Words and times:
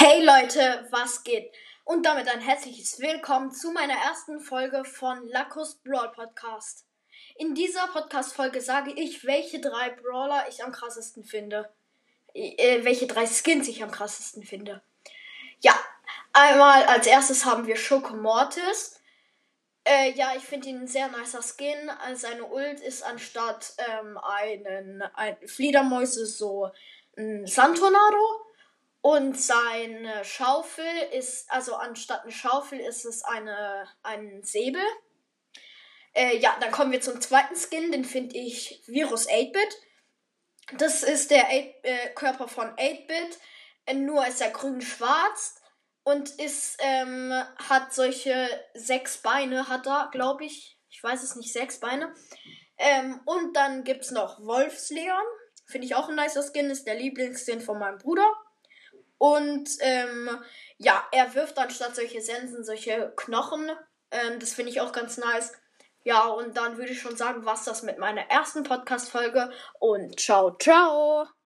Hey 0.00 0.24
Leute, 0.24 0.86
was 0.92 1.24
geht? 1.24 1.52
Und 1.82 2.06
damit 2.06 2.28
ein 2.28 2.40
herzliches 2.40 3.00
Willkommen 3.00 3.50
zu 3.50 3.72
meiner 3.72 3.96
ersten 3.96 4.38
Folge 4.38 4.84
von 4.84 5.26
Lacus 5.26 5.74
Brawl 5.82 6.12
Podcast. 6.12 6.86
In 7.34 7.56
dieser 7.56 7.88
Podcast-Folge 7.88 8.60
sage 8.60 8.92
ich, 8.92 9.26
welche 9.26 9.60
drei 9.60 9.90
Brawler 9.90 10.46
ich 10.48 10.62
am 10.62 10.70
krassesten 10.70 11.24
finde. 11.24 11.68
Äh, 12.32 12.84
welche 12.84 13.08
drei 13.08 13.26
Skins 13.26 13.66
ich 13.66 13.82
am 13.82 13.90
krassesten 13.90 14.44
finde. 14.44 14.82
Ja, 15.58 15.76
einmal 16.32 16.84
als 16.84 17.08
erstes 17.08 17.44
haben 17.44 17.66
wir 17.66 17.74
Schoko 17.74 18.14
Mortis. 18.14 19.00
Äh, 19.82 20.12
ja, 20.12 20.32
ich 20.36 20.44
finde 20.44 20.68
ihn 20.68 20.82
ein 20.82 20.86
sehr 20.86 21.08
nicer 21.08 21.42
Skin. 21.42 21.90
Seine 22.14 22.44
Ult 22.44 22.78
ist 22.78 23.02
anstatt 23.02 23.74
ähm, 23.78 24.16
einen, 24.16 25.02
ein 25.14 25.36
Fledermäuse 25.44 26.24
so 26.24 26.70
ein 27.16 27.48
Sandtornado. 27.48 28.47
Und 29.08 29.40
seine 29.40 30.22
Schaufel 30.22 30.84
ist, 31.14 31.50
also 31.50 31.76
anstatt 31.76 32.24
eine 32.24 32.30
Schaufel 32.30 32.78
ist 32.78 33.06
es 33.06 33.24
eine, 33.24 33.88
ein 34.02 34.42
Säbel. 34.42 34.82
Äh, 36.12 36.36
ja, 36.36 36.54
dann 36.60 36.70
kommen 36.72 36.92
wir 36.92 37.00
zum 37.00 37.18
zweiten 37.18 37.56
Skin, 37.56 37.90
den 37.90 38.04
finde 38.04 38.36
ich 38.36 38.82
Virus 38.86 39.26
8-Bit. 39.26 39.78
Das 40.76 41.02
ist 41.02 41.30
der 41.30 41.46
8, 41.46 41.52
äh, 41.84 42.10
Körper 42.14 42.48
von 42.48 42.66
8-Bit, 42.66 43.38
äh, 43.86 43.94
nur 43.94 44.26
ist 44.26 44.42
er 44.42 44.50
grün-schwarz 44.50 45.58
und 46.02 46.28
ist, 46.38 46.76
ähm, 46.80 47.32
hat 47.66 47.94
solche 47.94 48.46
sechs 48.74 49.16
Beine, 49.22 49.70
hat 49.70 49.86
er, 49.86 50.10
glaube 50.12 50.44
ich. 50.44 50.78
Ich 50.90 51.02
weiß 51.02 51.22
es 51.22 51.34
nicht, 51.34 51.54
sechs 51.54 51.80
Beine. 51.80 52.12
Ähm, 52.76 53.22
und 53.24 53.56
dann 53.56 53.84
gibt 53.84 54.04
es 54.04 54.10
noch 54.10 54.38
Wolfsleon. 54.38 55.24
Finde 55.64 55.86
ich 55.86 55.94
auch 55.94 56.10
ein 56.10 56.16
nicer 56.16 56.42
Skin, 56.42 56.68
ist 56.68 56.86
der 56.86 56.96
Lieblingsskin 56.96 57.62
von 57.62 57.78
meinem 57.78 57.96
Bruder. 57.96 58.30
Und 59.18 59.68
ähm, 59.80 60.30
ja, 60.78 61.06
er 61.12 61.34
wirft 61.34 61.58
anstatt 61.58 61.96
solche 61.96 62.20
Sensen 62.20 62.64
solche 62.64 63.12
Knochen. 63.16 63.70
Ähm, 64.10 64.38
das 64.40 64.54
finde 64.54 64.70
ich 64.70 64.80
auch 64.80 64.92
ganz 64.92 65.18
nice. 65.18 65.52
Ja, 66.04 66.26
und 66.26 66.56
dann 66.56 66.78
würde 66.78 66.92
ich 66.92 67.00
schon 67.00 67.16
sagen, 67.16 67.44
was 67.44 67.64
das 67.64 67.82
mit 67.82 67.98
meiner 67.98 68.22
ersten 68.30 68.62
Podcast-Folge. 68.62 69.50
Und 69.78 70.18
ciao, 70.18 70.56
ciao. 70.56 71.28